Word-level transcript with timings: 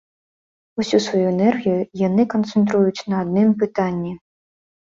Усю 0.83 0.99
сваю 1.07 1.21
энергію 1.33 1.75
яны 2.07 2.27
канцэнтруюць 2.37 3.05
на 3.15 3.23
адным 3.27 3.49
пытанні. 3.63 4.13